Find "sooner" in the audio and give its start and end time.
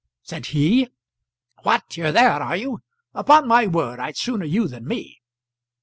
4.17-4.45